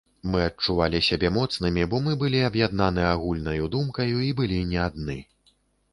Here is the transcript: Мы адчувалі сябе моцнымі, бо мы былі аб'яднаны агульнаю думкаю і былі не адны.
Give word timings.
Мы 0.29 0.39
адчувалі 0.43 1.01
сябе 1.07 1.29
моцнымі, 1.35 1.83
бо 1.93 1.99
мы 2.07 2.15
былі 2.25 2.41
аб'яднаны 2.49 3.05
агульнаю 3.13 3.71
думкаю 3.79 4.15
і 4.29 4.35
былі 4.41 4.63
не 4.75 4.79
адны. 4.87 5.19